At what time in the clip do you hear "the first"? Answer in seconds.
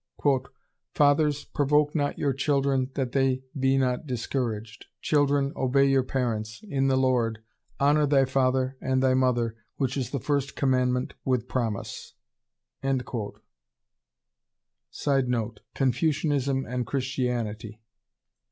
10.09-10.55